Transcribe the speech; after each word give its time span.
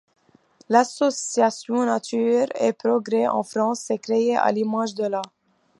L'association 0.69 1.85
Nature 1.85 2.47
& 2.65 2.73
Progrès 2.79 3.27
en 3.27 3.43
France 3.43 3.81
s'est 3.81 3.99
créée 3.99 4.35
à 4.35 4.51
l'image 4.51 4.95
de 4.95 5.05
la'. 5.05 5.21